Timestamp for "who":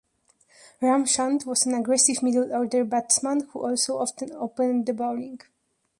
3.51-3.59